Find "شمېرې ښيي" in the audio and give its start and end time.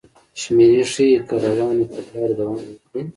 0.41-1.15